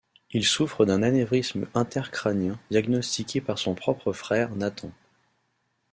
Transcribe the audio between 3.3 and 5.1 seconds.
par son propre frère, Nathan.